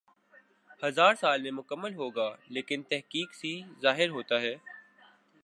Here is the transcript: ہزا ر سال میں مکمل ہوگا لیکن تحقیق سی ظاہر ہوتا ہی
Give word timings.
ہزا 0.83 1.07
ر 1.11 1.15
سال 1.15 1.41
میں 1.41 1.51
مکمل 1.51 1.93
ہوگا 1.95 2.29
لیکن 2.47 2.83
تحقیق 2.83 3.33
سی 3.33 3.53
ظاہر 3.81 4.09
ہوتا 4.09 4.41
ہی 4.41 4.53